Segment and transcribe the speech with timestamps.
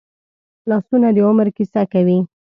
[0.69, 2.19] لاسونه د عمر کیسه کوي